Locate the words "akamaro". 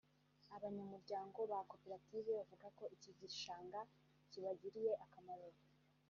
5.05-5.47